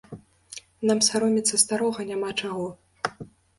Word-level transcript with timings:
Нам 0.91 0.99
саромецца 1.09 1.61
старога 1.65 2.07
няма 2.15 2.29
чаго. 2.41 2.67